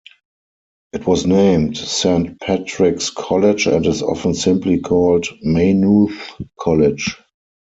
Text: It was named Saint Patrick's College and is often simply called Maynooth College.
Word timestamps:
It 0.93 1.05
was 1.05 1.27
named 1.27 1.77
Saint 1.77 2.39
Patrick's 2.39 3.11
College 3.11 3.67
and 3.67 3.85
is 3.85 4.01
often 4.01 4.33
simply 4.33 4.79
called 4.79 5.27
Maynooth 5.43 6.41
College. 6.59 7.17